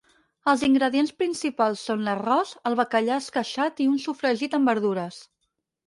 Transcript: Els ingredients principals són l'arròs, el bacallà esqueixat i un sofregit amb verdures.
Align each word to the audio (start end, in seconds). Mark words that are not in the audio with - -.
Els 0.53 0.61
ingredients 0.67 1.11
principals 1.19 1.83
són 1.91 2.03
l'arròs, 2.09 2.55
el 2.71 2.79
bacallà 2.83 3.21
esqueixat 3.27 3.87
i 3.87 3.91
un 3.95 4.05
sofregit 4.11 4.61
amb 4.61 4.73
verdures. 4.75 5.27